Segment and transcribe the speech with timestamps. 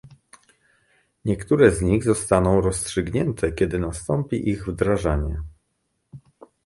[1.25, 5.41] Niektóre z nich zostaną rozstrzygnięte, kiedy nastąpi ich wdrażanie